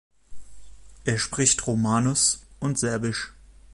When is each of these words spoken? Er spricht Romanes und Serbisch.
Er 1.05 1.19
spricht 1.19 1.67
Romanes 1.67 2.41
und 2.59 2.79
Serbisch. 2.79 3.33